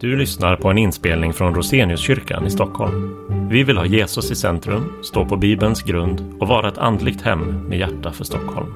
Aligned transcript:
Du 0.00 0.16
lyssnar 0.16 0.56
på 0.56 0.68
en 0.68 0.78
inspelning 0.78 1.32
från 1.32 1.54
Roseniuskyrkan 1.54 2.46
i 2.46 2.50
Stockholm. 2.50 3.16
Vi 3.50 3.64
vill 3.64 3.76
ha 3.76 3.86
Jesus 3.86 4.30
i 4.30 4.34
centrum, 4.34 4.92
stå 5.02 5.24
på 5.24 5.36
Bibelns 5.36 5.82
grund 5.82 6.34
och 6.40 6.48
vara 6.48 6.68
ett 6.68 6.78
andligt 6.78 7.22
hem 7.22 7.68
med 7.68 7.78
hjärta 7.78 8.12
för 8.12 8.24
Stockholm. 8.24 8.66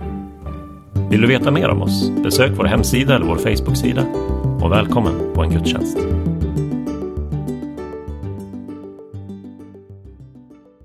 Vill 1.11 1.21
du 1.21 1.27
veta 1.27 1.51
mer 1.51 1.69
om 1.69 1.83
oss? 1.83 2.11
Besök 2.11 2.51
vår 2.57 2.65
hemsida 2.65 3.15
eller 3.15 3.27
vår 3.27 3.37
Facebooksida. 3.37 4.03
Och 4.63 4.73
välkommen 4.73 5.35
på 5.35 5.43
en 5.43 5.51
gudstjänst. 5.51 5.99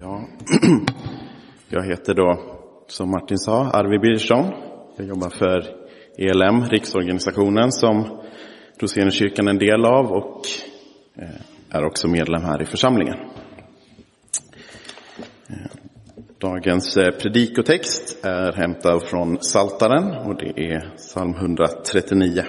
Ja, 0.01 0.21
jag 1.69 1.83
heter 1.83 2.13
då, 2.13 2.39
som 2.87 3.11
Martin 3.11 3.37
sa, 3.37 3.65
Arvid 3.65 4.01
Birgersson. 4.01 4.45
Jag 4.97 5.07
jobbar 5.07 5.29
för 5.29 5.63
ELM, 6.17 6.63
riksorganisationen 6.63 7.71
som 7.71 8.17
Rosenkyrkan 8.79 9.47
en 9.47 9.57
del 9.57 9.85
av 9.85 10.11
och 10.11 10.41
eh, 11.15 11.77
är 11.77 11.85
också 11.85 12.07
medlem 12.07 12.41
här 12.41 12.61
i 12.61 12.65
församlingen. 12.65 13.15
Eh, 15.49 15.71
dagens 16.37 16.97
eh, 16.97 17.11
predikotext 17.11 18.25
är 18.25 18.53
hämtad 18.53 19.03
från 19.03 19.41
Saltaren 19.41 20.27
och 20.27 20.37
det 20.37 20.73
är 20.73 20.95
psalm 20.95 21.35
139. 21.35 22.43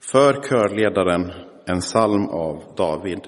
För 0.00 0.42
körledaren 0.48 1.32
en 1.66 1.80
psalm 1.80 2.28
av 2.28 2.62
David. 2.76 3.20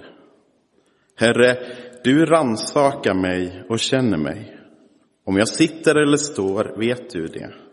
Herre, 1.17 1.57
du 2.05 2.27
ransakar 2.27 3.15
mig 3.15 3.63
och 3.69 3.79
känner 3.79 4.19
mig. 4.19 4.59
Om 5.25 5.37
jag 5.37 5.49
sitter 5.49 5.95
eller 5.95 6.17
står 6.17 6.79
vet 6.79 7.11
du 7.11 7.27
det. 7.27 7.68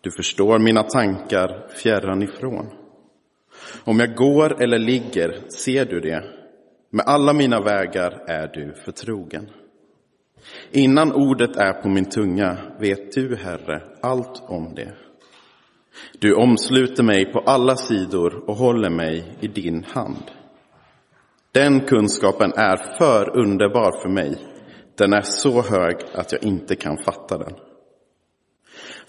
Du 0.00 0.10
förstår 0.10 0.58
mina 0.58 0.82
tankar 0.82 1.66
fjärran 1.68 2.22
ifrån. 2.22 2.66
Om 3.84 4.00
jag 4.00 4.14
går 4.14 4.62
eller 4.62 4.78
ligger 4.78 5.48
ser 5.48 5.84
du 5.84 6.00
det. 6.00 6.24
Med 6.90 7.04
alla 7.06 7.32
mina 7.32 7.60
vägar 7.60 8.24
är 8.26 8.46
du 8.46 8.74
förtrogen. 8.84 9.50
Innan 10.70 11.12
ordet 11.12 11.56
är 11.56 11.72
på 11.72 11.88
min 11.88 12.04
tunga 12.04 12.56
vet 12.78 13.12
du, 13.12 13.36
Herre, 13.36 13.82
allt 14.00 14.42
om 14.46 14.74
det. 14.74 14.92
Du 16.18 16.34
omsluter 16.34 17.02
mig 17.02 17.32
på 17.32 17.38
alla 17.38 17.76
sidor 17.76 18.50
och 18.50 18.56
håller 18.56 18.90
mig 18.90 19.36
i 19.40 19.48
din 19.48 19.84
hand. 19.84 20.30
Den 21.52 21.80
kunskapen 21.80 22.52
är 22.52 22.76
för 22.98 23.38
underbar 23.38 24.02
för 24.02 24.08
mig. 24.08 24.38
Den 24.98 25.12
är 25.12 25.22
så 25.22 25.62
hög 25.62 25.96
att 26.14 26.32
jag 26.32 26.44
inte 26.44 26.76
kan 26.76 26.96
fatta 26.98 27.38
den. 27.38 27.54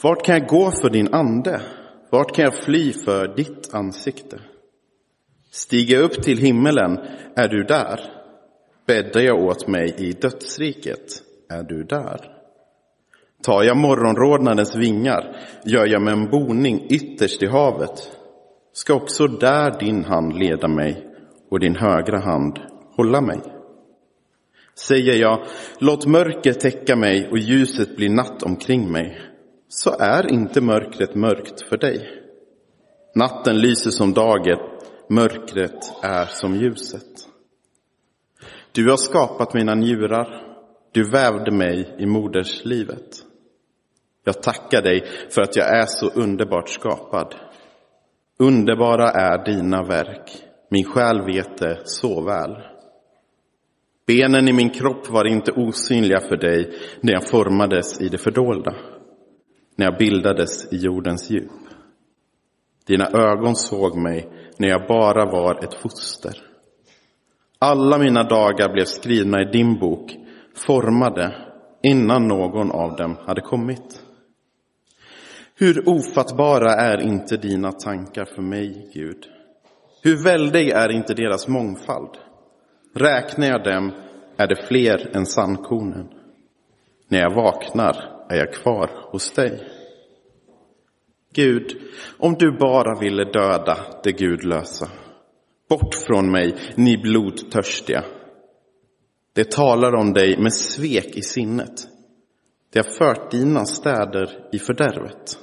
Vart 0.04 0.26
kan 0.26 0.36
jag 0.36 0.48
gå 0.48 0.72
för 0.72 0.90
din 0.90 1.14
ande? 1.14 1.62
Vart 2.10 2.36
kan 2.36 2.46
jag 2.46 2.64
fly 2.64 2.94
för 2.94 3.36
ditt 3.36 3.74
ansikte? 3.74 4.40
Stiger 5.52 5.96
jag 5.96 6.04
upp 6.04 6.24
till 6.24 6.38
himmelen, 6.38 7.00
är 7.36 7.48
du 7.48 7.64
där? 7.64 8.00
Bäddar 8.88 9.22
jag 9.22 9.44
åt 9.44 9.68
mig 9.68 9.96
i 9.98 10.12
dödsriket, 10.12 11.24
är 11.50 11.64
du 11.64 11.84
där? 11.84 12.20
Tar 13.44 13.64
jag 13.64 13.78
morgonrodnadens 13.78 14.76
vingar, 14.76 15.38
gör 15.66 15.86
jag 15.86 16.02
mig 16.02 16.14
en 16.14 16.30
boning 16.30 16.86
ytterst 16.90 17.44
i 17.44 17.48
havet, 17.48 18.12
ska 18.74 18.94
också 18.94 19.28
där 19.28 19.80
din 19.80 20.04
hand 20.04 20.34
leda 20.34 20.68
mig 20.68 21.08
och 21.50 21.60
din 21.60 21.76
högra 21.76 22.20
hand 22.20 22.60
hålla 22.96 23.22
mig. 23.22 23.40
Säger 24.76 25.16
jag, 25.16 25.44
låt 25.80 26.06
mörker 26.06 26.54
täcka 26.54 26.96
mig 26.96 27.30
och 27.32 27.38
ljuset 27.38 27.96
bli 27.96 28.10
natt 28.10 28.44
omkring 28.44 28.92
mig, 28.92 29.31
så 29.74 29.96
är 30.00 30.32
inte 30.32 30.62
mörkret 30.62 31.16
mörkt 31.16 31.62
för 31.62 31.78
dig. 31.78 32.24
Natten 33.16 33.58
lyser 33.58 33.92
som 33.92 34.14
dagen, 34.14 34.60
mörkret 35.10 35.94
är 36.04 36.26
som 36.26 36.56
ljuset. 36.56 37.28
Du 38.72 38.90
har 38.90 38.98
skapat 38.98 39.54
mina 39.54 39.76
njurar, 39.76 40.58
du 40.92 41.10
vävde 41.10 41.52
mig 41.52 41.96
i 42.00 42.06
moderslivet. 42.06 43.26
Jag 44.24 44.44
tackar 44.44 44.82
dig 44.82 45.06
för 45.30 45.42
att 45.42 45.56
jag 45.56 45.78
är 45.78 45.86
så 45.86 46.10
underbart 46.10 46.70
skapad. 46.70 47.36
Underbara 48.40 49.10
är 49.10 49.46
dina 49.46 49.84
verk, 49.84 50.32
min 50.70 50.86
själ 50.86 51.22
vet 51.26 51.58
det 51.58 51.82
så 51.84 52.22
väl. 52.22 52.56
Benen 54.08 54.48
i 54.48 54.54
min 54.54 54.70
kropp 54.70 55.10
var 55.10 55.26
inte 55.28 55.52
osynliga 55.52 56.20
för 56.20 56.38
dig 56.38 56.74
när 57.02 57.14
jag 57.14 57.28
formades 57.28 58.02
i 58.02 58.10
det 58.10 58.18
fördolda 58.18 58.76
när 59.82 59.86
jag 59.86 59.98
bildades 59.98 60.74
i 60.74 60.78
jordens 60.78 61.30
djup. 61.30 61.52
Dina 62.88 63.08
ögon 63.08 63.56
såg 63.56 63.98
mig 63.98 64.30
när 64.58 64.68
jag 64.68 64.88
bara 64.88 65.26
var 65.26 65.64
ett 65.64 65.74
foster. 65.74 66.34
Alla 67.60 67.98
mina 67.98 68.24
dagar 68.24 68.74
blev 68.74 68.86
skrivna 68.86 69.42
i 69.42 69.52
din 69.52 69.80
bok, 69.80 70.16
formade 70.56 71.36
innan 71.84 72.28
någon 72.28 72.72
av 72.72 72.96
dem 72.96 73.18
hade 73.26 73.42
kommit. 73.42 74.02
Hur 75.56 75.90
ofattbara 75.90 76.72
är 76.72 77.02
inte 77.02 77.38
dina 77.38 77.72
tankar 77.72 78.26
för 78.26 78.42
mig, 78.42 78.92
Gud? 78.94 79.26
Hur 80.04 80.24
väldig 80.24 80.70
är 80.70 80.92
inte 80.92 81.14
deras 81.14 81.48
mångfald? 81.48 82.18
Räknar 82.96 83.48
jag 83.48 83.64
dem 83.64 83.92
är 84.38 84.48
det 84.48 84.68
fler 84.68 85.16
än 85.16 85.26
sandkornen. 85.26 86.10
När 87.08 87.20
jag 87.20 87.36
vaknar 87.36 88.26
är 88.30 88.38
jag 88.38 88.54
kvar 88.54 88.90
hos 89.12 89.32
dig. 89.32 89.71
Gud, 91.34 91.78
om 92.18 92.34
du 92.34 92.58
bara 92.58 93.00
ville 93.00 93.24
döda 93.24 93.78
det 94.04 94.12
gudlösa. 94.12 94.88
Bort 95.70 95.96
från 96.08 96.32
mig, 96.32 96.56
ni 96.76 96.98
blodtörstiga. 96.98 98.04
Det 99.34 99.52
talar 99.52 99.96
om 99.96 100.14
dig 100.14 100.38
med 100.38 100.54
svek 100.54 101.18
i 101.18 101.22
sinnet. 101.22 101.88
Det 102.74 102.80
har 102.80 102.94
fört 102.98 103.32
dina 103.32 103.66
städer 103.66 104.50
i 104.52 104.60
fördärvet. 104.60 105.40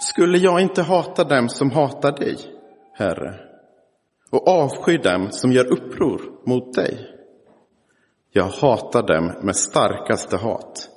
Skulle 0.00 0.38
jag 0.38 0.60
inte 0.60 0.82
hata 0.82 1.24
dem 1.24 1.48
som 1.48 1.70
hatar 1.70 2.12
dig, 2.12 2.36
Herre, 2.94 3.34
och 4.30 4.48
avsky 4.48 4.96
dem 4.96 5.28
som 5.30 5.52
gör 5.52 5.72
uppror 5.72 6.20
mot 6.46 6.74
dig? 6.74 6.98
Jag 8.32 8.44
hatar 8.44 9.02
dem 9.02 9.32
med 9.42 9.56
starkaste 9.56 10.36
hat. 10.36 10.88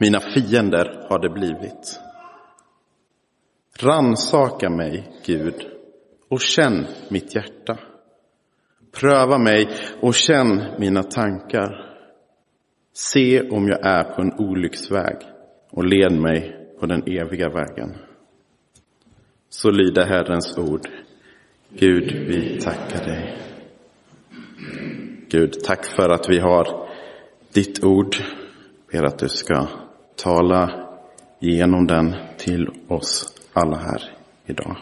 Mina 0.00 0.20
fiender 0.20 1.06
har 1.08 1.18
det 1.18 1.30
blivit. 1.30 2.00
Ransaka 3.82 4.70
mig, 4.70 5.08
Gud, 5.26 5.54
och 6.28 6.40
känn 6.40 6.86
mitt 7.08 7.34
hjärta. 7.34 7.78
Pröva 9.00 9.38
mig 9.38 9.68
och 10.00 10.14
känn 10.14 10.64
mina 10.78 11.02
tankar. 11.02 11.96
Se 12.92 13.50
om 13.50 13.68
jag 13.68 13.86
är 13.86 14.04
på 14.04 14.22
en 14.22 14.32
olycksväg 14.38 15.16
och 15.70 15.84
led 15.84 16.12
mig 16.12 16.68
på 16.80 16.86
den 16.86 17.02
eviga 17.06 17.48
vägen. 17.48 17.96
Så 19.48 19.70
lyder 19.70 20.06
Herrens 20.06 20.58
ord. 20.58 20.88
Gud, 21.70 22.12
vi 22.28 22.60
tackar 22.60 23.04
dig. 23.04 23.38
Gud, 25.28 25.52
tack 25.64 25.84
för 25.84 26.08
att 26.08 26.28
vi 26.28 26.38
har 26.38 26.88
ditt 27.52 27.84
ord. 27.84 28.16
Ber 28.92 29.02
att 29.02 29.18
du 29.18 29.28
ska 29.28 29.68
tala 30.16 30.88
genom 31.38 31.86
den 31.86 32.14
till 32.38 32.68
oss 32.88 33.37
alla 33.58 33.76
här 33.76 34.02
idag. 34.46 34.76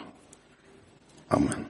Amen. 1.27 1.65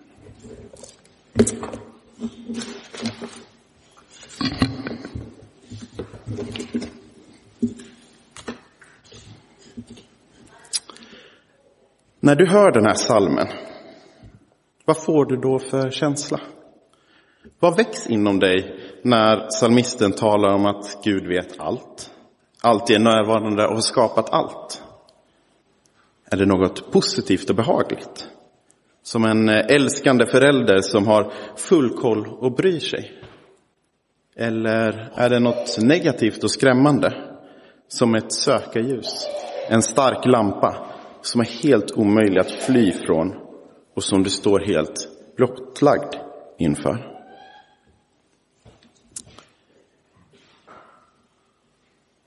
När 12.20 12.36
du 12.36 12.48
hör 12.48 12.72
den 12.72 12.86
här 12.86 12.94
salmen, 12.94 13.48
vad 14.86 15.04
får 15.04 15.26
du 15.26 15.38
då 15.38 15.60
för 15.60 15.92
känsla? 15.92 16.40
Vad 17.60 17.78
väcks 17.78 18.08
inom 18.08 18.40
dig 18.40 18.80
när 19.04 19.50
salmisten 19.50 20.12
talar 20.12 20.54
om 20.54 20.66
att 20.66 21.04
Gud 21.04 21.28
vet 21.28 21.60
allt? 21.60 22.12
Alltid 22.62 22.96
är 22.96 23.00
närvarande 23.00 23.68
och 23.68 23.74
har 23.74 23.82
skapat 23.82 24.30
allt. 24.30 24.84
Är 26.32 26.38
det 26.38 26.46
något 26.46 26.92
positivt 26.92 27.50
och 27.50 27.56
behagligt? 27.56 28.28
Som 29.04 29.26
en 29.26 29.50
eh, 29.50 29.66
älskande 29.70 30.26
förälder 30.26 30.82
som 30.82 31.08
har 31.08 31.34
full 31.56 31.90
koll 31.90 32.28
och 32.28 32.56
bryr 32.56 32.80
sig? 32.80 33.12
Eller 34.36 35.12
är 35.16 35.30
det 35.30 35.40
något 35.40 35.78
negativt 35.82 36.44
och 36.44 36.52
skrämmande? 36.52 37.14
Som 37.88 38.16
ett 38.16 38.32
sökarljus, 38.32 39.28
en 39.70 39.82
stark 39.82 40.26
lampa 40.26 40.88
som 41.22 41.42
är 41.42 41.64
helt 41.64 41.92
omöjlig 41.92 42.40
att 42.40 42.52
fly 42.52 42.92
från 42.92 43.34
och 43.94 44.04
som 44.04 44.24
du 44.24 44.30
står 44.30 44.60
helt 44.60 45.10
blottlagd 45.36 46.16
inför. 46.58 47.14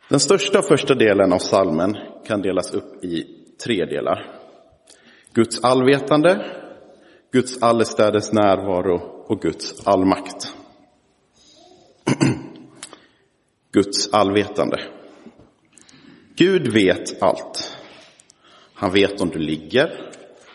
Den 0.09 0.21
största 0.21 0.59
och 0.59 0.65
första 0.65 0.95
delen 0.95 1.33
av 1.33 1.39
salmen 1.39 1.97
kan 2.27 2.43
delas 2.43 2.75
upp 2.75 3.05
i 3.05 3.40
tre 3.65 3.85
delar. 3.85 4.27
Guds 5.33 5.65
allvetande, 5.65 6.47
Guds 7.33 7.63
allestädes 7.63 8.33
närvaro 8.33 9.25
och 9.27 9.43
Guds 9.43 9.87
allmakt. 9.87 10.55
Guds 13.73 14.13
allvetande. 14.13 14.77
Gud 16.37 16.73
vet 16.73 17.23
allt. 17.23 17.77
Han 18.75 18.93
vet 18.93 19.21
om 19.21 19.29
du 19.29 19.39
ligger, 19.39 20.11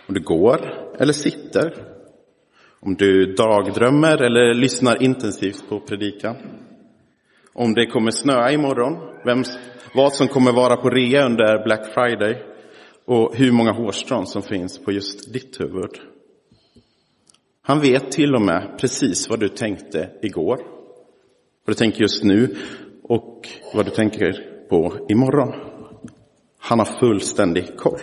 om 0.08 0.14
du 0.14 0.20
går 0.20 0.90
eller 1.00 1.14
sitter. 1.14 1.92
Om 2.80 2.96
du 2.96 3.34
dagdrömmer 3.34 4.24
eller 4.24 4.54
lyssnar 4.54 5.04
intensivt 5.04 5.70
på 5.70 5.80
predikan. 5.80 6.36
Om 7.54 7.74
det 7.74 7.86
kommer 7.86 8.12
snöa 8.12 8.52
imorgon, 8.52 9.22
vem, 9.26 9.44
vad 9.94 10.14
som 10.14 10.28
kommer 10.28 10.52
vara 10.52 10.78
på 10.78 10.90
rea 10.90 11.26
under 11.26 11.64
Black 11.64 11.94
Friday 11.94 12.55
och 13.06 13.36
hur 13.36 13.52
många 13.52 13.72
hårstrån 13.72 14.28
som 14.28 14.42
finns 14.42 14.78
på 14.78 14.92
just 14.92 15.34
ditt 15.34 15.60
huvud. 15.60 15.92
Han 17.62 17.80
vet 17.80 18.12
till 18.12 18.36
och 18.36 18.42
med 18.42 18.78
precis 18.80 19.30
vad 19.30 19.40
du 19.40 19.50
tänkte 19.50 20.10
igår, 20.22 20.58
vad 21.66 21.68
du 21.68 21.74
tänker 21.74 22.02
just 22.02 22.24
nu 22.24 22.56
och 23.04 23.48
vad 23.74 23.86
du 23.86 23.92
tänker 23.92 24.34
på 24.70 25.06
imorgon. 25.10 25.54
Han 26.58 26.80
har 26.80 27.00
fullständig 27.00 27.78
koll. 27.78 28.00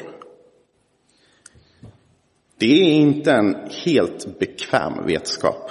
Det 2.59 2.81
är 2.81 2.93
inte 2.93 3.33
en 3.33 3.57
helt 3.85 4.39
bekväm 4.39 5.07
vetskap. 5.07 5.71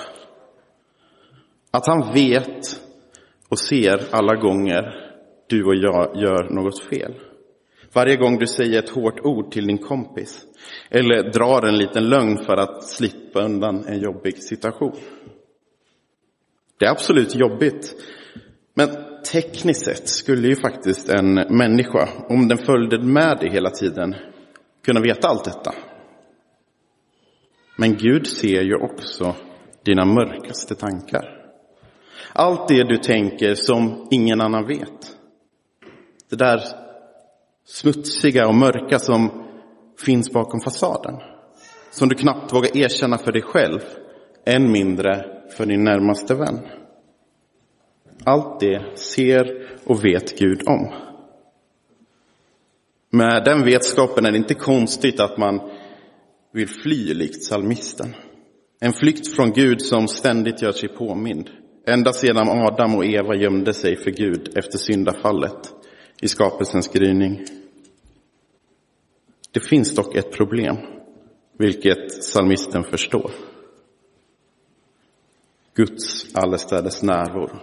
Att 1.71 1.87
han 1.87 2.13
vet 2.13 2.81
och 3.49 3.59
ser 3.59 4.03
alla 4.11 4.35
gånger 4.35 5.11
du 5.47 5.63
och 5.63 5.75
jag 5.75 6.15
gör 6.15 6.49
något 6.49 6.83
fel. 6.83 7.13
Varje 7.93 8.15
gång 8.15 8.39
du 8.39 8.47
säger 8.47 8.79
ett 8.79 8.89
hårt 8.89 9.19
ord 9.19 9.51
till 9.51 9.67
din 9.67 9.77
kompis 9.77 10.45
eller 10.89 11.31
drar 11.31 11.67
en 11.67 11.77
liten 11.77 12.09
lögn 12.09 12.37
för 12.37 12.57
att 12.57 12.83
slippa 12.83 13.41
undan 13.41 13.85
en 13.87 13.99
jobbig 13.99 14.37
situation. 14.37 14.95
Det 16.79 16.85
är 16.85 16.91
absolut 16.91 17.35
jobbigt. 17.35 17.95
Men 18.73 18.89
tekniskt 19.31 19.85
sett 19.85 20.07
skulle 20.07 20.47
ju 20.47 20.55
faktiskt 20.55 21.09
en 21.09 21.33
människa, 21.33 22.09
om 22.29 22.47
den 22.47 22.57
följde 22.57 22.99
med 22.99 23.37
dig 23.37 23.49
hela 23.49 23.69
tiden, 23.69 24.15
kunna 24.85 24.99
veta 24.99 25.27
allt 25.27 25.43
detta. 25.43 25.73
Men 27.77 27.97
Gud 27.97 28.27
ser 28.27 28.61
ju 28.61 28.75
också 28.75 29.35
dina 29.85 30.05
mörkaste 30.05 30.75
tankar. 30.75 31.41
Allt 32.33 32.67
det 32.67 32.83
du 32.83 32.97
tänker 32.97 33.55
som 33.55 34.07
ingen 34.11 34.41
annan 34.41 34.67
vet. 34.67 35.15
Det 36.29 36.35
där 36.35 36.80
smutsiga 37.73 38.47
och 38.47 38.55
mörka 38.55 38.99
som 38.99 39.47
finns 40.05 40.31
bakom 40.31 40.61
fasaden. 40.61 41.15
Som 41.91 42.09
du 42.09 42.15
knappt 42.15 42.53
vågar 42.53 42.77
erkänna 42.77 43.17
för 43.17 43.31
dig 43.31 43.41
själv, 43.41 43.79
än 44.45 44.71
mindre 44.71 45.25
för 45.57 45.65
din 45.65 45.83
närmaste 45.83 46.35
vän. 46.35 46.59
Allt 48.23 48.59
det 48.59 48.97
ser 48.97 49.69
och 49.85 50.05
vet 50.05 50.39
Gud 50.39 50.61
om. 50.67 50.93
Med 53.11 53.43
den 53.45 53.65
vetskapen 53.65 54.25
är 54.25 54.31
det 54.31 54.37
inte 54.37 54.53
konstigt 54.53 55.19
att 55.19 55.37
man 55.37 55.59
vill 56.53 56.67
fly 56.67 57.13
likt 57.13 57.43
salmisten. 57.43 58.15
En 58.79 58.93
flykt 58.93 59.35
från 59.35 59.51
Gud 59.51 59.81
som 59.81 60.07
ständigt 60.07 60.61
gör 60.61 60.71
sig 60.71 60.89
påmind. 60.89 61.49
Ända 61.87 62.13
sedan 62.13 62.49
Adam 62.49 62.95
och 62.95 63.05
Eva 63.05 63.35
gömde 63.35 63.73
sig 63.73 63.95
för 63.95 64.11
Gud 64.11 64.57
efter 64.57 64.77
syndafallet 64.77 65.73
i 66.21 66.27
skapelsens 66.27 66.87
gryning. 66.87 67.45
Det 69.51 69.59
finns 69.59 69.95
dock 69.95 70.15
ett 70.15 70.31
problem, 70.31 70.77
vilket 71.57 72.07
psalmisten 72.07 72.83
förstår. 72.83 73.31
Guds 75.73 76.35
allestädes 76.35 77.03
närvaro. 77.03 77.59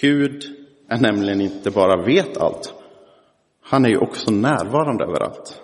Gud 0.00 0.44
är 0.88 0.98
nämligen 0.98 1.40
inte 1.40 1.70
bara 1.70 2.04
vet 2.04 2.36
allt, 2.36 2.74
han 3.60 3.84
är 3.84 3.88
ju 3.88 3.98
också 3.98 4.30
närvarande 4.30 5.04
överallt. 5.04 5.62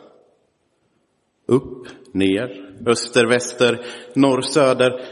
Upp, 1.46 1.88
ner, 2.12 2.70
öster, 2.86 3.26
väster, 3.26 3.86
norr, 4.14 4.40
söder. 4.40 5.06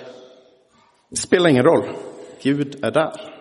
Det 1.09 1.17
spelar 1.17 1.51
ingen 1.51 1.65
roll. 1.65 1.89
Gud 2.43 2.85
är 2.85 2.91
där. 2.91 3.35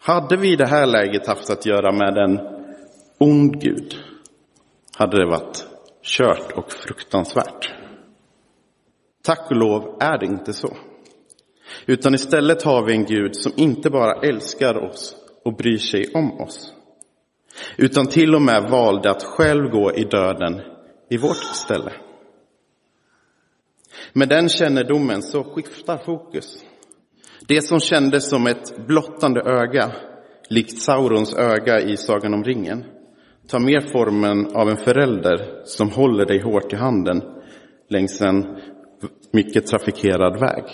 Hade 0.00 0.36
vi 0.36 0.52
i 0.52 0.56
det 0.56 0.66
här 0.66 0.86
läget 0.86 1.26
haft 1.26 1.50
att 1.50 1.66
göra 1.66 1.92
med 1.92 2.18
en 2.18 2.40
ond 3.18 3.60
Gud 3.60 3.96
hade 4.96 5.18
det 5.18 5.26
varit 5.26 5.66
kört 6.02 6.52
och 6.52 6.72
fruktansvärt. 6.72 7.74
Tack 9.22 9.50
och 9.50 9.56
lov 9.56 9.96
är 10.00 10.18
det 10.18 10.26
inte 10.26 10.52
så. 10.52 10.76
Utan 11.86 12.14
istället 12.14 12.62
har 12.62 12.82
vi 12.82 12.92
en 12.92 13.04
Gud 13.04 13.36
som 13.36 13.52
inte 13.56 13.90
bara 13.90 14.20
älskar 14.20 14.76
oss 14.76 15.16
och 15.44 15.56
bryr 15.56 15.78
sig 15.78 16.10
om 16.14 16.40
oss. 16.40 16.72
Utan 17.76 18.06
till 18.06 18.34
och 18.34 18.42
med 18.42 18.70
valde 18.70 19.10
att 19.10 19.24
själv 19.24 19.70
gå 19.70 19.92
i 19.92 20.04
döden 20.04 20.60
i 21.10 21.16
vårt 21.16 21.44
ställe. 21.54 21.92
Med 24.12 24.28
den 24.28 24.48
kännedomen 24.48 25.22
så 25.22 25.44
skiftar 25.44 25.98
fokus. 25.98 26.64
Det 27.48 27.62
som 27.62 27.80
kändes 27.80 28.30
som 28.30 28.46
ett 28.46 28.86
blottande 28.86 29.40
öga, 29.40 29.92
likt 30.48 30.78
Saurons 30.78 31.34
öga 31.34 31.80
i 31.80 31.96
Sagan 31.96 32.34
om 32.34 32.44
ringen, 32.44 32.84
tar 33.48 33.60
mer 33.60 33.80
formen 33.80 34.46
av 34.46 34.68
en 34.68 34.76
förälder 34.76 35.62
som 35.64 35.90
håller 35.90 36.26
dig 36.26 36.42
hårt 36.42 36.72
i 36.72 36.76
handen 36.76 37.22
längs 37.88 38.20
en 38.20 38.60
mycket 39.30 39.66
trafikerad 39.66 40.40
väg. 40.40 40.64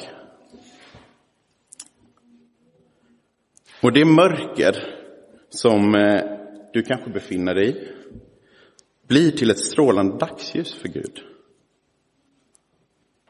Och 3.83 3.93
det 3.93 4.05
mörker 4.05 4.77
som 5.49 5.95
eh, 5.95 6.21
du 6.73 6.83
kanske 6.83 7.11
befinner 7.11 7.55
dig 7.55 7.69
i 7.69 7.89
blir 9.09 9.31
till 9.31 9.51
ett 9.51 9.59
strålande 9.59 10.17
dagsljus 10.17 10.75
för 10.75 10.89
Gud. 10.89 11.21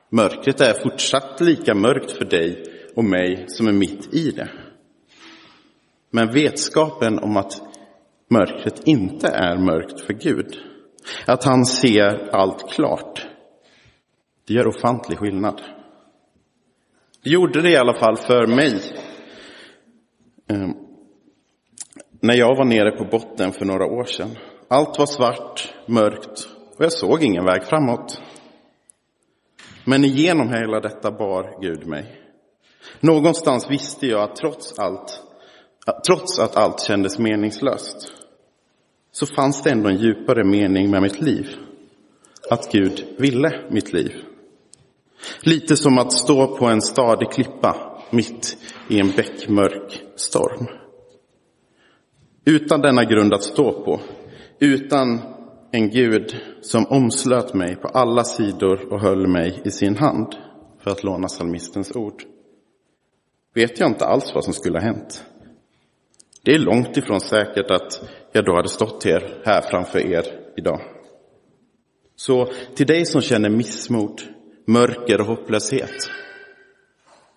Mörkret 0.09 0.61
är 0.61 0.75
fortsatt 0.83 1.41
lika 1.41 1.75
mörkt 1.75 2.11
för 2.11 2.25
dig 2.25 2.65
och 2.97 3.05
mig 3.05 3.45
som 3.49 3.67
är 3.69 3.73
mitt 3.73 4.15
i 4.15 4.31
det. 4.31 4.51
Men 6.11 6.33
vetskapen 6.33 7.19
om 7.19 7.37
att 7.37 7.72
mörkret 8.33 8.87
inte 8.87 9.29
är 9.29 9.57
mörkt 9.57 10.01
för 10.01 10.13
Gud, 10.13 10.59
att 11.27 11.45
han 11.45 11.65
ser 11.65 12.29
allt 12.33 12.71
klart, 12.71 13.27
det 14.47 14.55
gör 14.55 14.67
ofantlig 14.67 15.19
skillnad. 15.19 15.63
Det 17.25 17.31
gjorde 17.31 17.61
det 17.61 17.71
i 17.71 17.77
alla 17.77 17.95
fall 17.95 18.17
för 18.17 18.47
mig. 18.47 18.81
Ehm, 20.49 20.75
när 22.21 22.35
jag 22.35 22.57
var 22.57 22.65
nere 22.65 22.91
på 22.91 23.05
botten 23.05 23.53
för 23.53 23.65
några 23.65 23.87
år 23.87 24.05
sedan. 24.05 24.31
Allt 24.69 24.99
var 24.99 25.07
svart, 25.07 25.75
mörkt 25.87 26.49
och 26.77 26.85
jag 26.85 26.93
såg 26.93 27.23
ingen 27.23 27.45
väg 27.45 27.65
framåt. 27.65 28.23
Men 29.85 30.05
igenom 30.05 30.49
hela 30.49 30.81
detta 30.81 31.11
bar 31.11 31.61
Gud 31.61 31.87
mig. 31.87 32.21
Någonstans 33.01 33.71
visste 33.71 34.07
jag 34.07 34.23
att 34.23 34.37
trots 34.37 34.79
allt, 34.79 35.23
trots 36.07 36.39
att 36.39 36.57
allt 36.57 36.81
kändes 36.81 37.19
meningslöst, 37.19 38.22
så 39.13 39.27
fanns 39.27 39.63
det 39.63 39.71
ändå 39.71 39.89
en 39.89 39.97
djupare 39.97 40.45
mening 40.45 40.91
med 40.91 41.03
mitt 41.03 41.21
liv. 41.21 41.49
Att 42.51 42.73
Gud 42.73 43.05
ville 43.19 43.61
mitt 43.71 43.93
liv. 43.93 44.13
Lite 45.43 45.77
som 45.77 45.99
att 45.99 46.13
stå 46.13 46.57
på 46.57 46.67
en 46.67 46.83
stadig 46.83 47.31
klippa 47.31 48.01
mitt 48.11 48.57
i 48.89 49.01
en 49.01 49.11
bäckmörk 49.11 50.03
storm. 50.17 50.67
Utan 52.45 52.81
denna 52.81 53.05
grund 53.05 53.35
att 53.35 53.43
stå 53.43 53.85
på, 53.85 54.01
utan 54.59 55.21
en 55.71 55.91
Gud 55.91 56.37
som 56.61 56.87
omslöt 56.87 57.55
mig 57.55 57.77
på 57.77 57.89
alla 57.89 58.25
sidor 58.25 58.93
och 58.93 59.01
höll 59.01 59.27
mig 59.27 59.63
i 59.65 59.71
sin 59.71 59.97
hand, 59.97 60.35
för 60.79 60.91
att 60.91 61.05
låna 61.05 61.29
psalmistens 61.29 61.97
ord, 61.97 62.23
vet 63.55 63.81
jag 63.81 63.91
inte 63.91 64.07
alls 64.07 64.35
vad 64.35 64.45
som 64.45 64.53
skulle 64.53 64.79
ha 64.79 64.85
hänt. 64.85 65.25
Det 66.45 66.55
är 66.55 66.59
långt 66.59 66.97
ifrån 66.97 67.21
säkert 67.21 67.71
att 67.71 68.03
jag 68.33 68.45
då 68.45 68.57
hade 68.57 68.69
stått 68.69 69.05
här, 69.05 69.43
här 69.45 69.61
framför 69.61 69.99
er 69.99 70.25
idag. 70.57 70.81
Så 72.17 72.53
till 72.75 72.87
dig 72.87 73.07
som 73.07 73.21
känner 73.21 73.51
missmod, 73.51 74.23
mörker 74.67 75.21
och 75.21 75.27
hopplöshet 75.27 76.11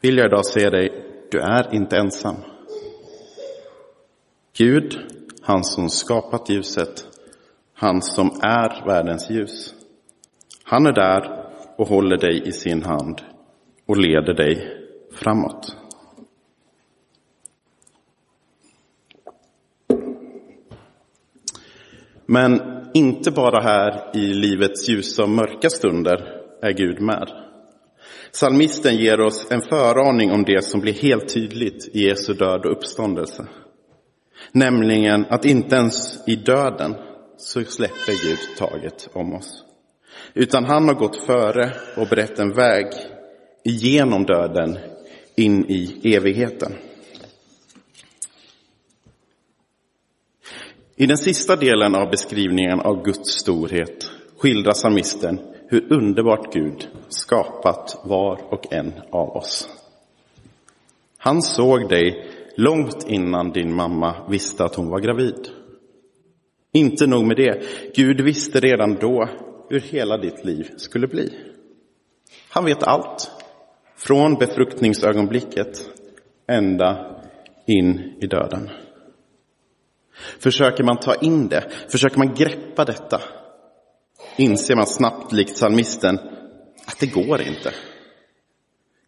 vill 0.05 0.17
jag 0.17 0.27
idag 0.27 0.45
säga 0.45 0.69
dig, 0.69 0.89
du 1.31 1.39
är 1.39 1.75
inte 1.75 1.97
ensam. 1.97 2.35
Gud, 4.57 4.99
han 5.41 5.63
som 5.63 5.89
skapat 5.89 6.49
ljuset, 6.49 7.07
han 7.73 8.01
som 8.01 8.27
är 8.41 8.85
världens 8.85 9.29
ljus. 9.29 9.73
Han 10.63 10.85
är 10.85 10.93
där 10.93 11.45
och 11.77 11.87
håller 11.87 12.17
dig 12.17 12.47
i 12.47 12.51
sin 12.51 12.83
hand 12.83 13.21
och 13.85 13.97
leder 13.97 14.33
dig 14.33 14.77
framåt. 15.13 15.84
Men 22.25 22.61
inte 22.93 23.31
bara 23.31 23.61
här 23.61 24.11
i 24.13 24.33
livets 24.33 24.89
ljusa 24.89 25.23
och 25.23 25.29
mörka 25.29 25.69
stunder 25.69 26.41
är 26.61 26.71
Gud 26.71 27.01
med. 27.01 27.29
Salmisten 28.31 28.95
ger 28.95 29.19
oss 29.19 29.47
en 29.51 29.61
föraning 29.61 30.31
om 30.31 30.43
det 30.43 30.63
som 30.63 30.81
blir 30.81 30.93
helt 30.93 31.33
tydligt 31.33 31.95
i 31.95 32.07
Jesu 32.07 32.33
död 32.33 32.65
och 32.65 32.71
uppståndelse. 32.71 33.47
Nämligen 34.51 35.25
att 35.29 35.45
inte 35.45 35.75
ens 35.75 36.27
i 36.27 36.35
döden 36.35 36.95
så 37.37 37.63
släpper 37.63 38.27
Gud 38.27 38.57
taget 38.57 39.09
om 39.13 39.33
oss. 39.33 39.63
Utan 40.33 40.65
han 40.65 40.87
har 40.87 40.95
gått 40.95 41.23
före 41.23 41.71
och 41.97 42.07
berett 42.07 42.39
en 42.39 42.53
väg 42.53 42.85
igenom 43.63 44.25
döden 44.25 44.77
in 45.35 45.65
i 45.69 46.13
evigheten. 46.15 46.73
I 50.97 51.05
den 51.05 51.17
sista 51.17 51.55
delen 51.55 51.95
av 51.95 52.09
beskrivningen 52.09 52.79
av 52.79 53.03
Guds 53.03 53.29
storhet 53.29 54.11
skildrar 54.37 54.73
psalmisten 54.73 55.39
hur 55.67 55.93
underbart 55.93 56.53
Gud 56.53 56.87
skapat 57.09 58.01
var 58.03 58.53
och 58.53 58.73
en 58.73 58.93
av 59.11 59.29
oss. 59.29 59.69
Han 61.17 61.41
såg 61.41 61.89
dig 61.89 62.27
långt 62.55 63.05
innan 63.07 63.51
din 63.51 63.73
mamma 63.73 64.15
visste 64.29 64.65
att 64.65 64.75
hon 64.75 64.89
var 64.89 64.99
gravid. 64.99 65.47
Inte 66.71 67.07
nog 67.07 67.25
med 67.25 67.37
det, 67.37 67.63
Gud 67.95 68.21
visste 68.21 68.59
redan 68.59 68.95
då 68.95 69.29
hur 69.69 69.79
hela 69.79 70.17
ditt 70.17 70.45
liv 70.45 70.69
skulle 70.77 71.07
bli. 71.07 71.33
Han 72.49 72.65
vet 72.65 72.83
allt, 72.83 73.31
från 73.95 74.35
befruktningsögonblicket 74.35 75.89
ända 76.47 77.15
in 77.65 78.13
i 78.19 78.27
döden. 78.27 78.69
Försöker 80.39 80.83
man 80.83 80.97
ta 80.97 81.15
in 81.15 81.47
det, 81.47 81.71
försöker 81.89 82.17
man 82.17 82.33
greppa 82.33 82.85
detta, 82.85 83.21
inser 84.37 84.75
man 84.75 84.87
snabbt 84.87 85.31
likt 85.31 85.55
psalmisten 85.55 86.19
att 86.87 86.99
det 86.99 87.13
går 87.13 87.41
inte. 87.41 87.73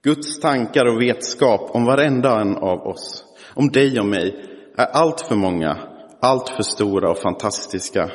Guds 0.03 0.39
tankar 0.39 0.85
och 0.85 1.01
vetskap 1.01 1.69
om 1.75 1.85
varenda 1.85 2.41
en 2.41 2.55
av 2.55 2.87
oss, 2.87 3.23
om 3.53 3.69
dig 3.71 3.99
och 3.99 4.05
mig, 4.05 4.43
är 4.77 4.85
allt 4.85 5.21
för 5.21 5.35
många, 5.35 5.77
allt 6.21 6.49
för 6.49 6.63
stora 6.63 7.11
och 7.11 7.17
fantastiska 7.17 8.11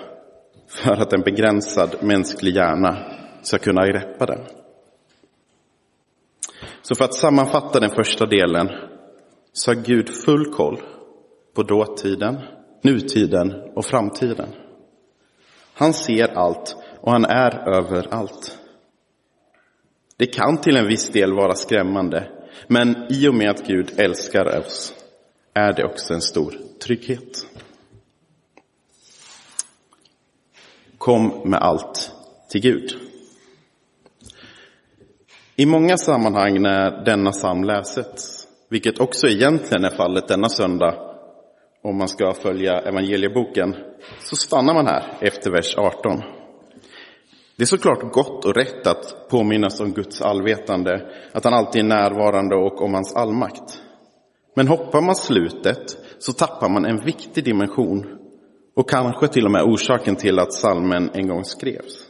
för 0.69 0.93
att 0.93 1.13
en 1.13 1.21
begränsad 1.21 1.97
mänsklig 2.03 2.55
hjärna 2.55 2.97
ska 3.43 3.59
kunna 3.59 3.87
greppa 3.87 4.27
den. 4.27 4.41
Så 6.83 6.95
för 6.95 7.05
att 7.05 7.15
sammanfatta 7.15 7.81
den 7.81 7.91
första 7.91 8.27
delen 8.27 8.69
så 9.53 9.71
har 9.71 9.77
Gud 9.77 10.09
full 10.09 10.53
koll 10.53 10.83
på 11.55 11.63
dåtiden, 11.63 12.39
nutiden 12.83 13.55
och 13.75 13.85
framtiden. 13.85 14.49
Han 15.75 15.93
ser 15.93 16.29
allt 16.29 16.77
och 17.01 17.13
han 17.13 17.25
är 17.25 17.77
överallt. 17.77 18.59
Det 20.17 20.27
kan 20.27 20.61
till 20.61 20.77
en 20.77 20.87
viss 20.87 21.09
del 21.09 21.33
vara 21.33 21.55
skrämmande, 21.55 22.29
men 22.67 23.07
i 23.11 23.29
och 23.29 23.35
med 23.35 23.51
att 23.51 23.67
Gud 23.67 23.93
älskar 23.97 24.59
oss 24.59 24.95
är 25.55 25.73
det 25.73 25.85
också 25.85 26.15
en 26.15 26.21
stor 26.21 26.55
trygghet. 26.85 27.47
Kom 30.99 31.43
med 31.45 31.63
allt 31.63 32.13
till 32.49 32.61
Gud. 32.61 32.97
I 35.57 35.67
många 35.67 35.97
sammanhang 35.97 36.63
när 36.63 37.05
denna 37.05 37.31
psalm 37.31 37.65
läses, 37.65 38.47
vilket 38.69 39.01
också 39.01 39.27
egentligen 39.27 39.85
är 39.85 39.97
fallet 39.97 40.29
denna 40.29 40.49
söndag 40.49 41.12
om 41.83 41.99
man 41.99 42.09
ska 42.09 42.33
följa 42.33 42.81
evangelieboken, 42.81 43.77
så 44.21 44.37
stannar 44.37 44.75
man 44.75 44.87
här 44.87 45.19
efter 45.21 45.51
vers 45.51 45.75
18. 45.79 46.23
Det 47.57 47.63
är 47.63 47.67
såklart 47.67 48.13
gott 48.13 48.45
och 48.45 48.55
rätt 48.55 48.87
att 48.87 49.29
påminnas 49.31 49.81
om 49.81 49.93
Guds 49.93 50.23
allvetande, 50.23 51.11
att 51.33 51.45
han 51.45 51.55
alltid 51.55 51.83
är 51.83 51.89
närvarande 51.89 52.57
och 52.57 52.83
om 52.83 52.95
hans 52.95 53.17
allmakt. 53.17 53.83
Men 54.55 54.69
hoppar 54.69 55.01
man 55.01 55.17
slutet 55.17 55.97
så 56.19 56.33
tappar 56.33 56.69
man 56.69 56.85
en 56.85 57.05
viktig 57.05 57.45
dimension 57.45 58.19
och 58.77 58.91
kanske 58.91 59.29
till 59.29 59.45
och 59.45 59.51
med 59.51 59.63
orsaken 59.63 60.17
till 60.17 60.39
att 60.39 60.53
salmen 60.53 61.11
en 61.15 61.29
gång 61.29 61.45
skrevs. 61.45 62.07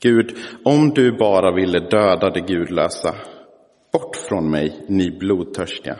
Gud, 0.00 0.36
om 0.64 0.90
du 0.90 1.18
bara 1.18 1.54
ville 1.54 1.80
döda 1.80 2.30
det 2.30 2.40
gudlösa, 2.40 3.14
bort 3.92 4.16
från 4.16 4.50
mig, 4.50 4.84
ni 4.88 5.10
blodtörstiga. 5.10 5.98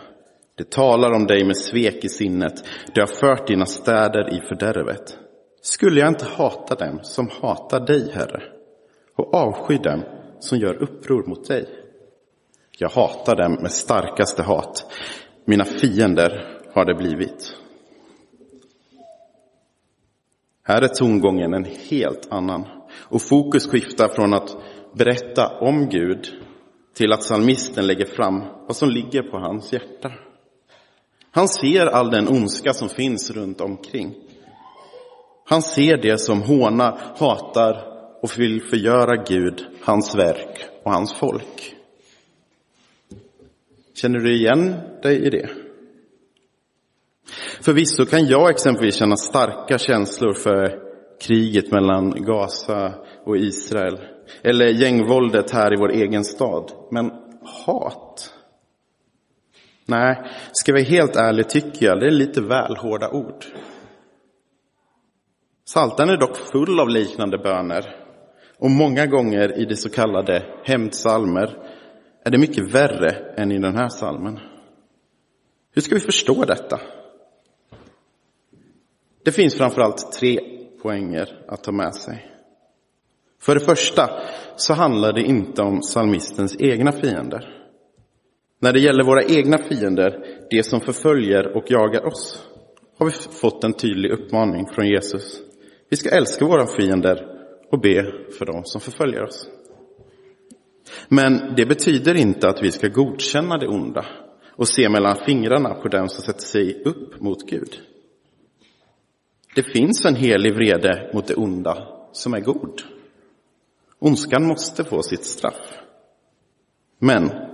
Det 0.62 0.70
talar 0.70 1.12
om 1.12 1.26
dig 1.26 1.44
med 1.44 1.56
svek 1.56 2.04
i 2.04 2.08
sinnet, 2.08 2.64
du 2.94 3.00
har 3.00 3.06
fört 3.06 3.46
dina 3.46 3.66
städer 3.66 4.34
i 4.34 4.40
fördärvet. 4.40 5.18
Skulle 5.62 6.00
jag 6.00 6.08
inte 6.08 6.24
hata 6.24 6.74
dem 6.74 6.98
som 7.02 7.28
hatar 7.40 7.86
dig, 7.86 8.12
Herre, 8.14 8.42
och 9.16 9.34
avsky 9.34 9.76
dem 9.76 10.02
som 10.40 10.58
gör 10.58 10.82
uppror 10.82 11.26
mot 11.26 11.48
dig? 11.48 11.66
Jag 12.78 12.88
hatar 12.88 13.36
dem 13.36 13.52
med 13.52 13.72
starkaste 13.72 14.42
hat. 14.42 14.92
Mina 15.44 15.64
fiender 15.64 16.58
har 16.74 16.84
det 16.84 16.94
blivit. 16.94 17.56
Här 20.62 20.82
är 20.82 20.88
tongången 20.88 21.54
en 21.54 21.66
helt 21.90 22.32
annan. 22.32 22.64
Och 23.08 23.22
fokus 23.22 23.66
skiftar 23.66 24.08
från 24.08 24.34
att 24.34 24.56
berätta 24.94 25.58
om 25.58 25.88
Gud 25.88 26.26
till 26.94 27.12
att 27.12 27.20
psalmisten 27.20 27.86
lägger 27.86 28.06
fram 28.06 28.42
vad 28.66 28.76
som 28.76 28.90
ligger 28.90 29.22
på 29.22 29.38
hans 29.38 29.72
hjärta. 29.72 30.12
Han 31.34 31.48
ser 31.48 31.86
all 31.86 32.10
den 32.10 32.28
ondska 32.28 32.72
som 32.72 32.88
finns 32.88 33.30
runt 33.30 33.60
omkring. 33.60 34.14
Han 35.44 35.62
ser 35.62 35.96
det 35.96 36.18
som 36.18 36.42
hånar, 36.42 36.98
hatar 37.18 37.92
och 38.22 38.38
vill 38.38 38.62
förgöra 38.62 39.24
Gud, 39.24 39.66
hans 39.82 40.14
verk 40.14 40.66
och 40.84 40.92
hans 40.92 41.14
folk. 41.14 41.76
Känner 43.94 44.18
du 44.18 44.36
igen 44.36 44.74
dig 45.02 45.26
i 45.26 45.30
det? 45.30 45.48
Förvisso 47.60 48.06
kan 48.06 48.26
jag 48.26 48.50
exempelvis 48.50 48.96
känna 48.96 49.16
starka 49.16 49.78
känslor 49.78 50.34
för 50.34 50.78
kriget 51.20 51.70
mellan 51.70 52.24
Gaza 52.24 52.94
och 53.24 53.36
Israel. 53.36 53.98
Eller 54.42 54.66
gängvåldet 54.66 55.50
här 55.50 55.74
i 55.74 55.76
vår 55.76 55.92
egen 55.92 56.24
stad. 56.24 56.72
Men 56.90 57.10
hat? 57.66 58.31
Nej, 59.92 60.22
ska 60.52 60.72
jag 60.72 60.78
vara 60.78 60.88
helt 60.88 61.16
ärlig 61.16 61.48
tycker 61.48 61.86
jag 61.86 62.00
det 62.00 62.06
är 62.06 62.10
lite 62.10 62.40
väl 62.40 62.76
hårda 62.76 63.10
ord. 63.10 63.44
Saltan 65.64 66.08
är 66.08 66.16
dock 66.16 66.36
full 66.36 66.80
av 66.80 66.88
liknande 66.88 67.38
böner. 67.38 67.96
Och 68.58 68.70
många 68.70 69.06
gånger 69.06 69.58
i 69.58 69.64
de 69.64 69.76
så 69.76 69.90
kallade 69.90 70.42
hämndsalmer 70.64 71.56
är 72.24 72.30
det 72.30 72.38
mycket 72.38 72.74
värre 72.74 73.10
än 73.36 73.52
i 73.52 73.58
den 73.58 73.76
här 73.76 73.88
salmen. 73.88 74.38
Hur 75.74 75.82
ska 75.82 75.94
vi 75.94 76.00
förstå 76.00 76.44
detta? 76.44 76.80
Det 79.24 79.32
finns 79.32 79.54
framförallt 79.54 80.12
tre 80.12 80.40
poänger 80.82 81.44
att 81.48 81.64
ta 81.64 81.72
med 81.72 81.94
sig. 81.94 82.30
För 83.40 83.54
det 83.54 83.64
första 83.64 84.10
så 84.56 84.74
handlar 84.74 85.12
det 85.12 85.22
inte 85.22 85.62
om 85.62 85.80
psalmistens 85.80 86.56
egna 86.60 86.92
fiender. 86.92 87.61
När 88.62 88.72
det 88.72 88.80
gäller 88.80 89.04
våra 89.04 89.22
egna 89.22 89.58
fiender, 89.58 90.24
de 90.50 90.62
som 90.62 90.80
förföljer 90.80 91.56
och 91.56 91.70
jagar 91.70 92.06
oss, 92.06 92.48
har 92.98 93.06
vi 93.06 93.12
fått 93.12 93.64
en 93.64 93.72
tydlig 93.72 94.10
uppmaning 94.10 94.66
från 94.66 94.86
Jesus. 94.86 95.40
Vi 95.88 95.96
ska 95.96 96.10
älska 96.10 96.44
våra 96.44 96.66
fiender 96.66 97.26
och 97.70 97.80
be 97.80 98.12
för 98.38 98.46
dem 98.46 98.62
som 98.64 98.80
förföljer 98.80 99.22
oss. 99.22 99.48
Men 101.08 101.54
det 101.56 101.66
betyder 101.66 102.14
inte 102.14 102.48
att 102.48 102.62
vi 102.62 102.70
ska 102.70 102.88
godkänna 102.88 103.58
det 103.58 103.68
onda 103.68 104.06
och 104.56 104.68
se 104.68 104.88
mellan 104.88 105.16
fingrarna 105.16 105.74
på 105.74 105.88
dem 105.88 106.08
som 106.08 106.24
sätter 106.24 106.46
sig 106.46 106.82
upp 106.84 107.20
mot 107.20 107.50
Gud. 107.50 107.80
Det 109.54 109.62
finns 109.62 110.04
en 110.04 110.16
helig 110.16 110.54
vrede 110.54 111.10
mot 111.14 111.26
det 111.26 111.34
onda 111.34 111.88
som 112.12 112.34
är 112.34 112.40
god. 112.40 112.82
Ondskan 113.98 114.46
måste 114.46 114.84
få 114.84 115.02
sitt 115.02 115.24
straff. 115.24 115.78
Men, 116.98 117.51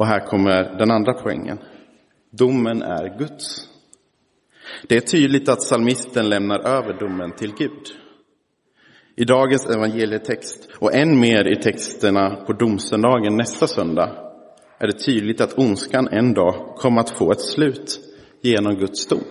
och 0.00 0.06
här 0.06 0.20
kommer 0.20 0.78
den 0.78 0.90
andra 0.90 1.12
poängen, 1.12 1.58
domen 2.30 2.82
är 2.82 3.18
Guds. 3.18 3.68
Det 4.88 4.96
är 4.96 5.00
tydligt 5.00 5.48
att 5.48 5.58
psalmisten 5.58 6.28
lämnar 6.28 6.58
över 6.58 6.98
domen 7.00 7.32
till 7.32 7.54
Gud. 7.58 7.86
I 9.16 9.24
dagens 9.24 9.66
evangelietext 9.70 10.68
och 10.78 10.94
än 10.94 11.20
mer 11.20 11.48
i 11.48 11.56
texterna 11.56 12.36
på 12.46 12.52
domsöndagen 12.52 13.36
nästa 13.36 13.66
söndag 13.66 14.32
är 14.78 14.86
det 14.86 14.98
tydligt 14.98 15.40
att 15.40 15.58
ondskan 15.58 16.08
en 16.08 16.34
dag 16.34 16.74
kommer 16.76 17.00
att 17.00 17.18
få 17.18 17.32
ett 17.32 17.40
slut 17.40 18.00
genom 18.42 18.74
Guds 18.74 19.06
dom. 19.06 19.24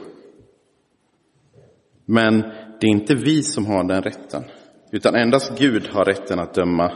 Men 2.06 2.42
det 2.80 2.88
är 2.88 2.92
inte 2.92 3.16
vi 3.16 3.44
som 3.44 3.66
har 3.66 3.84
den 3.84 4.02
rätten, 4.02 4.44
utan 4.92 5.16
endast 5.16 5.60
Gud 5.60 5.88
har 5.92 6.06
rätten 6.06 6.40
att 6.40 6.54
döma 6.54 6.92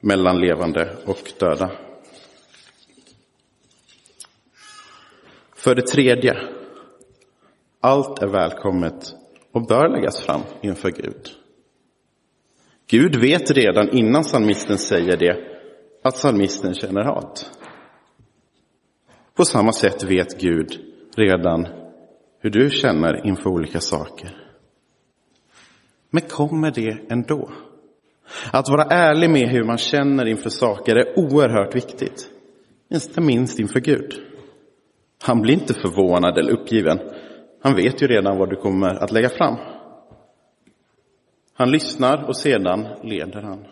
mellan 0.00 0.40
levande 0.40 0.96
och 1.06 1.32
döda. 1.40 1.85
För 5.66 5.74
det 5.74 5.86
tredje, 5.86 6.36
allt 7.80 8.22
är 8.22 8.26
välkommet 8.26 9.14
och 9.52 9.66
bör 9.66 9.88
läggas 9.88 10.20
fram 10.20 10.40
inför 10.62 10.90
Gud. 10.90 11.28
Gud 12.86 13.16
vet 13.16 13.50
redan 13.50 13.88
innan 13.88 14.22
psalmisten 14.22 14.78
säger 14.78 15.16
det 15.16 15.36
att 16.02 16.14
psalmisten 16.14 16.74
känner 16.74 17.04
hat. 17.04 17.50
På 19.34 19.44
samma 19.44 19.72
sätt 19.72 20.02
vet 20.02 20.40
Gud 20.40 20.80
redan 21.16 21.66
hur 22.40 22.50
du 22.50 22.70
känner 22.70 23.26
inför 23.26 23.50
olika 23.50 23.80
saker. 23.80 24.36
Men 26.10 26.22
kommer 26.22 26.70
det 26.70 26.98
ändå? 27.08 27.50
Att 28.52 28.68
vara 28.68 28.84
ärlig 28.84 29.30
med 29.30 29.48
hur 29.48 29.64
man 29.64 29.78
känner 29.78 30.26
inför 30.26 30.50
saker 30.50 30.96
är 30.96 31.18
oerhört 31.18 31.74
viktigt. 31.74 32.30
Inte 32.90 33.20
minst 33.20 33.58
inför 33.58 33.80
Gud. 33.80 34.25
Han 35.22 35.40
blir 35.40 35.54
inte 35.54 35.74
förvånad 35.74 36.38
eller 36.38 36.52
uppgiven. 36.52 36.98
Han 37.62 37.76
vet 37.76 38.02
ju 38.02 38.06
redan 38.06 38.38
vad 38.38 38.50
du 38.50 38.56
kommer 38.56 39.02
att 39.04 39.12
lägga 39.12 39.28
fram. 39.28 39.56
Han 41.54 41.70
lyssnar 41.70 42.24
och 42.28 42.36
sedan 42.36 42.86
leder 43.02 43.42
han. 43.42 43.66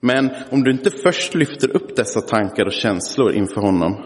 Men 0.00 0.30
om 0.50 0.62
du 0.62 0.70
inte 0.70 0.90
först 0.90 1.34
lyfter 1.34 1.76
upp 1.76 1.96
dessa 1.96 2.20
tankar 2.20 2.66
och 2.66 2.72
känslor 2.72 3.32
inför 3.32 3.60
honom 3.60 3.96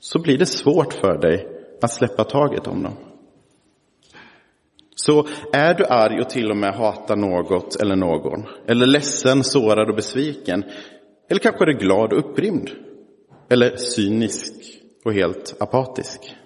så 0.00 0.18
blir 0.18 0.38
det 0.38 0.46
svårt 0.46 0.92
för 0.92 1.18
dig 1.18 1.46
att 1.82 1.92
släppa 1.92 2.24
taget 2.24 2.66
om 2.66 2.82
dem. 2.82 2.94
Så 4.96 5.26
är 5.52 5.74
du 5.74 5.84
arg 5.84 6.20
och 6.20 6.30
till 6.30 6.50
och 6.50 6.56
med 6.56 6.74
hatar 6.74 7.16
något 7.16 7.80
eller 7.80 7.96
någon, 7.96 8.44
eller 8.66 8.86
ledsen, 8.86 9.44
sårad 9.44 9.88
och 9.88 9.96
besviken, 9.96 10.64
eller 11.28 11.40
kanske 11.40 11.64
är 11.64 11.66
du 11.66 11.78
glad 11.78 12.12
och 12.12 12.18
upprymd, 12.18 12.70
eller 13.48 13.76
cynisk 13.76 14.54
och 15.04 15.12
helt 15.12 15.56
apatisk. 15.60 16.36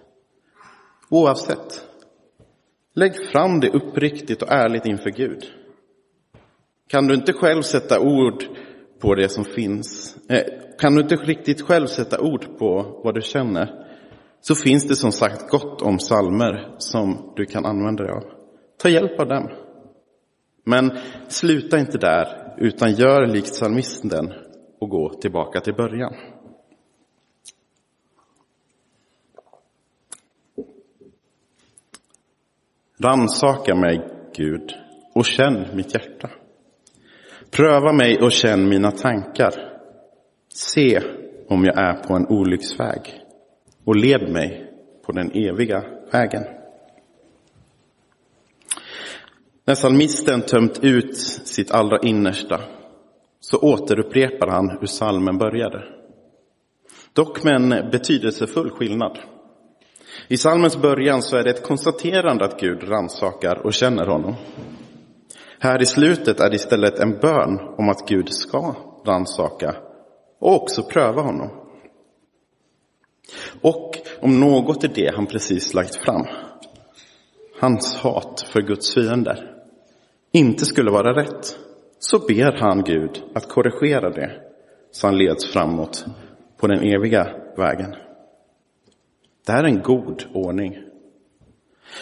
Oavsett, 1.11 1.85
lägg 2.95 3.27
fram 3.33 3.61
det 3.61 3.71
uppriktigt 3.71 4.43
och 4.43 4.53
ärligt 4.53 4.87
inför 4.87 5.11
Gud. 5.11 5.45
Kan 6.89 7.07
du 7.07 7.15
inte 7.15 7.33
själv 7.33 7.63
sätta 7.63 8.01
ord 8.01 8.45
på 9.01 9.15
det 9.15 9.29
som 9.29 9.45
finns, 9.45 10.17
eh, 10.29 10.45
kan 10.79 10.95
du 10.95 11.03
inte 11.03 11.17
riktigt 11.17 11.63
själv 11.63 11.87
sätta 11.87 12.21
ord 12.21 12.59
på 12.59 13.01
vad 13.05 13.15
du 13.15 13.21
känner, 13.23 13.89
så 14.41 14.55
finns 14.55 14.89
det 14.89 14.97
som 14.97 15.13
sagt 15.13 15.51
gott 15.51 15.83
om 15.83 15.99
salmer 15.99 16.75
som 16.79 17.33
du 17.37 17.47
kan 17.47 17.65
använda 17.67 18.05
dig 18.05 18.13
av. 18.13 18.25
Ta 18.83 18.89
hjälp 18.89 19.21
av 19.21 19.29
dem. 19.29 19.49
Men 20.65 20.99
sluta 21.29 21.79
inte 21.79 21.99
där, 21.99 22.55
utan 22.59 22.93
gör 22.93 23.27
likt 23.27 23.53
psalmisten 23.53 24.33
och 24.81 24.89
gå 24.89 25.15
tillbaka 25.21 25.61
till 25.61 25.75
början. 25.75 26.15
Ransaka 33.01 33.75
mig, 33.75 34.09
Gud, 34.37 34.73
och 35.15 35.25
känn 35.25 35.67
mitt 35.75 35.95
hjärta. 35.95 36.31
Pröva 37.51 37.93
mig 37.93 38.19
och 38.23 38.33
känn 38.33 38.69
mina 38.69 38.91
tankar. 38.91 39.53
Se 40.55 41.01
om 41.49 41.65
jag 41.65 41.79
är 41.79 41.95
på 41.95 42.15
en 42.15 42.27
olycksväg 42.27 43.23
och 43.85 43.97
led 43.97 44.33
mig 44.33 44.73
på 45.07 45.13
den 45.13 45.31
eviga 45.35 45.85
vägen. 46.13 46.45
När 49.65 49.75
psalmisten 49.75 50.43
tömt 50.43 50.79
ut 50.83 51.17
sitt 51.47 51.71
allra 51.71 51.99
innersta 51.99 52.61
så 53.41 53.59
återupprepar 53.59 54.49
han 54.49 54.71
hur 54.81 54.87
salmen 54.87 55.39
började. 55.39 55.85
Dock 57.13 57.45
med 57.45 57.55
en 57.55 57.91
betydelsefull 57.91 58.71
skillnad. 58.71 59.19
I 60.31 60.37
salmens 60.37 60.77
början 60.77 61.23
så 61.23 61.37
är 61.37 61.45
det 61.45 61.51
ett 61.51 61.63
konstaterande 61.63 62.45
att 62.45 62.61
Gud 62.61 62.91
ransakar 62.91 63.67
och 63.67 63.75
känner 63.75 64.07
honom. 64.07 64.35
Här 65.59 65.83
i 65.83 65.87
slutet 65.87 66.41
är 66.41 66.51
det 66.51 66.57
istället 66.57 66.99
en 66.99 67.19
bön 67.19 67.59
om 67.79 67.89
att 67.89 68.09
Gud 68.09 68.33
ska 68.33 68.75
ransaka 69.07 69.77
och 70.41 70.55
också 70.63 70.83
pröva 70.83 71.23
honom. 71.23 71.51
Och 73.61 73.99
om 74.21 74.41
något 74.41 74.85
är 74.85 74.89
det 74.95 75.15
han 75.15 75.27
precis 75.27 75.75
lagt 75.75 75.97
fram, 75.97 76.27
hans 77.61 77.97
hat 77.97 78.47
för 78.53 78.61
Guds 78.61 78.95
fiender, 78.95 79.55
inte 80.33 80.65
skulle 80.65 80.91
vara 80.91 81.23
rätt, 81.23 81.59
så 81.99 82.19
ber 82.19 82.53
han 82.61 82.83
Gud 82.83 83.23
att 83.35 83.49
korrigera 83.49 84.11
det 84.11 84.31
så 84.91 85.07
han 85.07 85.19
leds 85.19 85.53
framåt 85.53 86.07
på 86.57 86.67
den 86.67 86.81
eviga 86.81 87.27
vägen. 87.57 88.08
Det 89.49 89.53
här 89.53 89.65
är 89.65 89.69
en 89.69 89.83
god 89.83 90.25
ordning. 90.35 90.79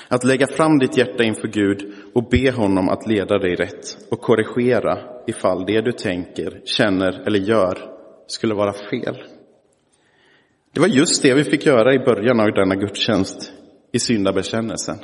Att 0.09 0.25
lägga 0.25 0.47
fram 0.47 0.79
ditt 0.79 0.97
hjärta 0.97 1.25
inför 1.25 1.49
Gud 1.49 1.93
och 2.15 2.29
be 2.29 2.51
honom 2.51 2.89
att 2.89 3.07
leda 3.07 3.39
dig 3.39 3.55
rätt 3.55 3.99
och 4.11 4.21
korrigera 4.21 4.99
ifall 5.27 5.67
det 5.67 5.81
du 5.81 5.93
tänker, 5.93 6.61
känner 6.65 7.27
eller 7.27 7.39
gör 7.39 7.79
skulle 8.27 8.55
vara 8.55 8.73
fel. 8.73 9.17
Det 10.75 10.81
var 10.81 10.89
just 10.89 11.23
det 11.23 11.35
vi 11.35 11.45
fick 11.45 11.67
göra 11.67 11.95
i 11.95 11.99
början 11.99 12.41
av 12.41 12.53
denna 12.53 12.75
gudstjänst 12.75 13.53
i 13.93 13.99
syndabekännelsen. 13.99 14.97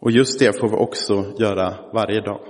Och 0.00 0.10
just 0.10 0.38
det 0.38 0.60
får 0.60 0.68
vi 0.68 0.76
också 0.76 1.34
göra 1.38 1.74
varje 1.92 2.20
dag. 2.20 2.40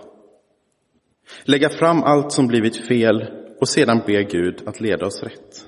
Lägga 1.44 1.68
fram 1.68 2.02
allt 2.02 2.32
som 2.32 2.46
blivit 2.46 2.86
fel 2.86 3.24
och 3.60 3.68
sedan 3.68 4.02
be 4.06 4.22
Gud 4.22 4.62
att 4.66 4.80
leda 4.80 5.06
oss 5.06 5.22
rätt. 5.22 5.67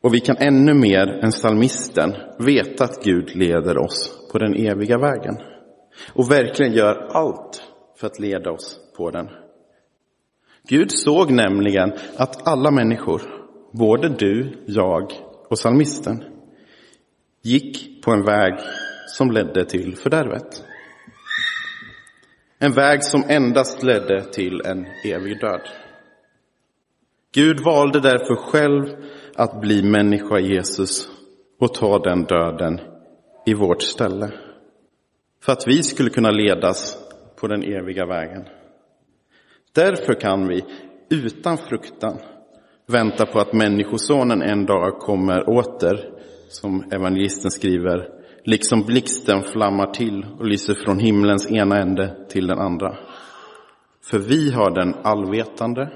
Och 0.00 0.14
vi 0.14 0.20
kan 0.20 0.36
ännu 0.36 0.74
mer 0.74 1.06
än 1.06 1.30
psalmisten 1.30 2.14
veta 2.38 2.84
att 2.84 3.04
Gud 3.04 3.36
leder 3.36 3.78
oss 3.78 4.28
på 4.32 4.38
den 4.38 4.54
eviga 4.54 4.98
vägen. 4.98 5.36
Och 6.12 6.30
verkligen 6.30 6.72
gör 6.72 7.08
allt 7.10 7.62
för 7.96 8.06
att 8.06 8.18
leda 8.18 8.50
oss 8.50 8.80
på 8.96 9.10
den. 9.10 9.28
Gud 10.68 10.92
såg 10.92 11.30
nämligen 11.30 11.92
att 12.16 12.48
alla 12.48 12.70
människor, 12.70 13.22
både 13.72 14.08
du, 14.08 14.64
jag 14.66 15.12
och 15.48 15.56
psalmisten, 15.56 16.24
gick 17.42 18.04
på 18.04 18.10
en 18.10 18.24
väg 18.24 18.54
som 19.06 19.30
ledde 19.30 19.64
till 19.64 19.96
fördärvet. 19.96 20.64
En 22.58 22.72
väg 22.72 23.04
som 23.04 23.24
endast 23.28 23.82
ledde 23.82 24.24
till 24.24 24.60
en 24.64 24.86
evig 25.04 25.40
död. 25.40 25.68
Gud 27.34 27.60
valde 27.60 28.00
därför 28.00 28.36
själv 28.36 28.84
att 29.34 29.60
bli 29.60 29.82
människa 29.82 30.38
Jesus 30.38 31.08
och 31.60 31.74
ta 31.74 31.98
den 31.98 32.24
döden 32.24 32.80
i 33.46 33.54
vårt 33.54 33.82
ställe. 33.82 34.32
För 35.44 35.52
att 35.52 35.66
vi 35.66 35.82
skulle 35.82 36.10
kunna 36.10 36.30
ledas 36.30 36.98
på 37.40 37.46
den 37.46 37.62
eviga 37.62 38.06
vägen. 38.06 38.44
Därför 39.74 40.20
kan 40.20 40.48
vi 40.48 40.64
utan 41.10 41.58
fruktan 41.58 42.18
vänta 42.86 43.26
på 43.26 43.40
att 43.40 43.52
Människosonen 43.52 44.42
en 44.42 44.66
dag 44.66 44.98
kommer 44.98 45.48
åter, 45.48 46.10
som 46.48 46.84
evangelisten 46.92 47.50
skriver, 47.50 48.08
liksom 48.44 48.82
blixten 48.82 49.42
flammar 49.42 49.86
till 49.86 50.26
och 50.38 50.46
lyser 50.46 50.74
från 50.74 50.98
himlens 50.98 51.50
ena 51.50 51.78
ände 51.78 52.26
till 52.28 52.46
den 52.46 52.58
andra. 52.58 52.96
För 54.04 54.18
vi 54.18 54.50
har 54.50 54.70
den 54.70 54.94
allvetande, 55.02 55.90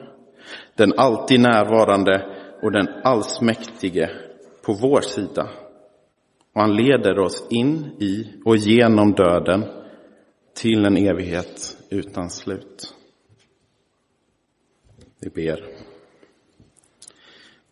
den 0.77 0.92
alltid 0.97 1.40
närvarande 1.40 2.43
och 2.64 2.72
den 2.72 2.88
allsmäktige 3.03 4.11
på 4.62 4.72
vår 4.72 5.00
sida. 5.00 5.50
Och 6.53 6.61
han 6.61 6.77
leder 6.77 7.18
oss 7.18 7.46
in 7.50 7.85
i 8.00 8.33
och 8.44 8.57
genom 8.57 9.12
döden 9.12 9.64
till 10.55 10.85
en 10.85 10.96
evighet 10.96 11.77
utan 11.90 12.31
slut. 12.31 12.94
Vi 15.20 15.31
ber. 15.31 15.64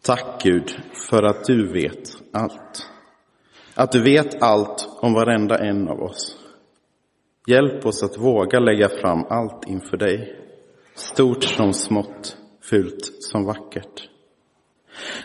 Tack 0.02 0.42
Gud 0.42 0.70
för 1.10 1.22
att 1.22 1.44
du 1.44 1.72
vet 1.72 2.16
allt. 2.32 2.90
Att 3.74 3.92
du 3.92 4.02
vet 4.02 4.42
allt 4.42 4.88
om 5.00 5.12
varenda 5.12 5.58
en 5.58 5.88
av 5.88 6.02
oss. 6.02 6.38
Hjälp 7.46 7.86
oss 7.86 8.02
att 8.02 8.18
våga 8.18 8.60
lägga 8.60 8.88
fram 8.88 9.24
allt 9.28 9.68
inför 9.68 9.96
dig. 9.96 10.38
Stort 10.94 11.44
som 11.44 11.72
smått, 11.72 12.36
fult 12.60 13.10
som 13.20 13.44
vackert. 13.44 14.11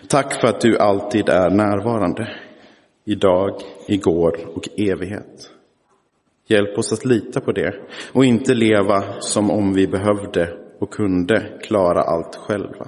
Tack 0.08 0.42
för 0.42 0.48
att 0.48 0.62
du 0.62 0.78
alltid 0.78 1.30
är 1.30 1.50
närvarande. 1.50 2.28
Idag, 3.06 3.62
igår 3.88 4.40
och 4.56 4.70
evighet. 4.78 5.50
Hjälp 6.48 6.78
oss 6.78 6.94
att 6.94 7.06
lita 7.06 7.42
på 7.42 7.52
det 7.52 7.74
och 8.14 8.26
inte 8.26 8.54
leva 8.54 9.04
som 9.20 9.52
om 9.52 9.74
vi 9.74 9.88
behövde 9.88 10.58
och 10.80 10.94
kunde 10.94 11.60
klara 11.62 12.02
allt 12.02 12.36
själva. 12.36 12.88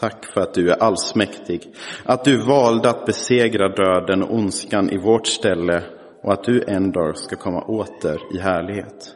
Tack 0.00 0.24
för 0.24 0.40
att 0.40 0.54
du 0.54 0.70
är 0.70 0.82
allsmäktig, 0.82 1.74
att 2.04 2.24
du 2.24 2.46
valde 2.46 2.90
att 2.90 3.06
besegra 3.06 3.68
döden 3.68 4.22
och 4.22 4.34
ondskan 4.34 4.90
i 4.90 4.98
vårt 4.98 5.26
ställe 5.26 5.82
och 6.22 6.32
att 6.32 6.44
du 6.44 6.64
en 6.66 6.92
dag 6.92 7.16
ska 7.16 7.36
komma 7.36 7.62
åter 7.62 8.34
i 8.34 8.38
härlighet. 8.38 9.14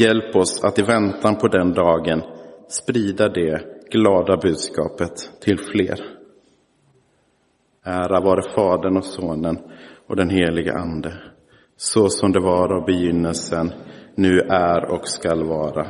Hjälp 0.00 0.36
oss 0.36 0.64
att 0.64 0.78
i 0.78 0.82
väntan 0.82 1.36
på 1.36 1.48
den 1.48 1.74
dagen 1.74 2.22
sprida 2.68 3.28
det 3.28 3.79
glada 3.90 4.36
budskapet 4.36 5.40
till 5.40 5.58
fler. 5.58 6.00
Ära 7.84 8.20
vare 8.20 8.42
Fadern 8.54 8.96
och 8.96 9.04
Sonen 9.04 9.58
och 10.06 10.16
den 10.16 10.30
helige 10.30 10.74
Ande, 10.74 11.14
så 11.76 12.08
som 12.08 12.32
det 12.32 12.40
var 12.40 12.72
av 12.72 12.84
begynnelsen, 12.84 13.72
nu 14.14 14.40
är 14.40 14.84
och 14.84 15.08
skall 15.08 15.44
vara, 15.44 15.86